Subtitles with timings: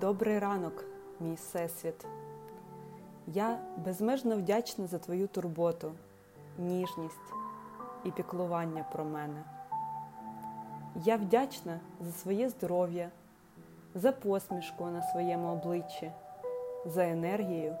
[0.00, 0.84] Добрий ранок,
[1.20, 2.06] мій всесвіт.
[3.26, 5.92] Я безмежно вдячна за твою турботу,
[6.58, 7.32] ніжність
[8.04, 9.42] і піклування про мене.
[10.96, 13.10] Я вдячна за своє здоров'я,
[13.94, 16.12] за посмішку на своєму обличчі,
[16.86, 17.76] за енергію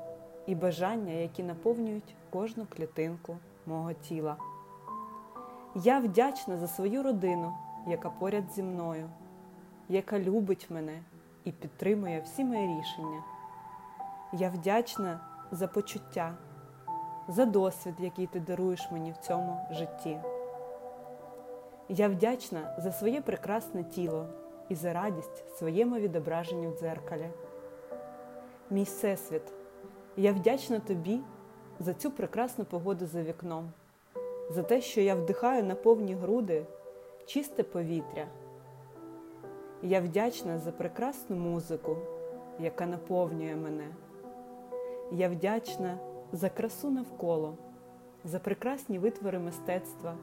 [0.46, 4.36] і бажання, які наповнюють кожну клітинку мого тіла.
[5.74, 7.52] Я вдячна за свою родину,
[7.86, 9.08] яка поряд зі мною,
[9.88, 11.00] яка любить мене
[11.44, 13.22] і підтримує всі мої рішення.
[14.32, 15.20] Я вдячна
[15.50, 16.34] за почуття,
[17.28, 20.20] за досвід, який ти даруєш мені в цьому житті.
[21.88, 24.26] Я вдячна за своє прекрасне тіло
[24.68, 27.30] і за радість своєму відображенню в дзеркалі.
[28.70, 29.42] Мій всесвіт,
[30.16, 31.20] я вдячна тобі
[31.80, 33.72] за цю прекрасну погоду за вікном,
[34.50, 36.66] за те, що я вдихаю на повні груди
[37.26, 38.26] чисте повітря.
[39.82, 41.96] Я вдячна за прекрасну музику,
[42.58, 43.88] яка наповнює мене.
[45.12, 45.98] Я вдячна
[46.32, 47.54] за красу навколо,
[48.24, 50.14] за прекрасні витвори мистецтва,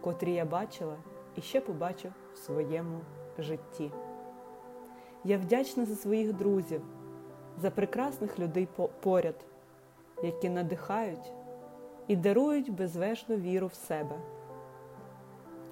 [0.00, 0.96] котрі я бачила
[1.36, 3.00] і ще побачу в своєму
[3.38, 3.90] житті.
[5.24, 6.82] Я вдячна за своїх друзів,
[7.58, 8.68] за прекрасних людей
[9.00, 9.44] поряд,
[10.22, 11.32] які надихають
[12.08, 14.16] і дарують безвежну віру в себе.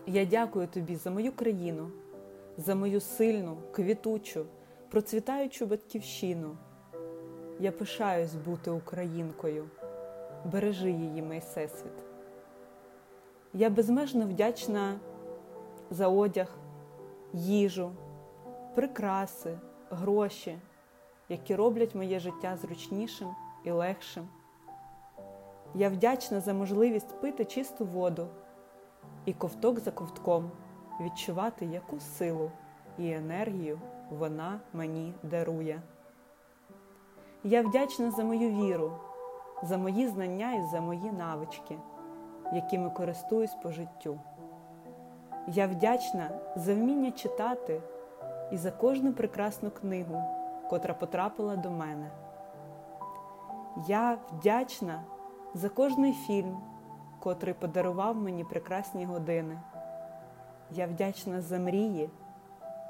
[0.07, 1.91] Я дякую тобі за мою країну
[2.57, 4.47] за мою сильну, квітучу,
[4.89, 6.57] процвітаючу батьківщину.
[7.61, 9.69] Я пишаюсь бути українкою,
[10.45, 11.93] бережи її, мій всесвіт.
[13.55, 15.01] Я безмежно вдячна
[15.91, 16.49] за одяг,
[17.33, 17.93] їжу,
[18.75, 19.59] прикраси,
[19.91, 20.59] гроші,
[21.29, 23.29] які роблять моє життя зручнішим
[23.65, 24.29] і легшим.
[25.75, 28.27] Я вдячна за можливість пити чисту воду
[29.25, 30.51] і ковток за ковтком
[31.01, 32.51] відчувати, яку силу
[32.99, 35.83] і енергію вона мені дарує.
[37.45, 38.93] Я вдячна за мою віру,
[39.63, 41.79] за мої знання і за мої навички,
[42.53, 44.21] якими користуюсь по життю.
[45.49, 47.81] Я вдячна за вміння читати
[48.53, 50.23] і за кожну прекрасну книгу,
[50.71, 52.11] котра потрапила до мене.
[53.89, 55.03] Я вдячна
[55.55, 56.57] за кожний фільм,
[57.21, 59.61] котрий подарував мені прекрасні години.
[60.75, 62.11] Я вдячна за мрії,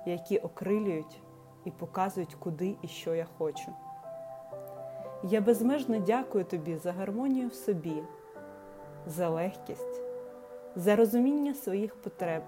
[0.06, 1.22] які окрилюють
[1.65, 3.72] і показують, куди і що я хочу.
[5.22, 8.03] Я безмежно дякую тобі за гармонію в собі,
[9.06, 10.00] за легкість,
[10.76, 12.43] за розуміння своїх потреб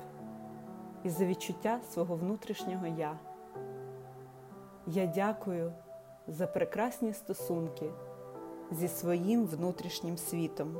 [1.04, 3.18] і за відчуття свого внутрішнього я.
[4.86, 5.72] Я дякую
[6.28, 7.90] за прекрасні стосунки
[8.70, 10.76] зі своїм внутрішнім світом.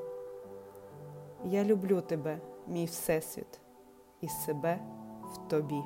[1.45, 3.64] Я люблю тебе, мій Всесвіт
[4.25, 4.79] і себе
[5.23, 5.83] в тобі.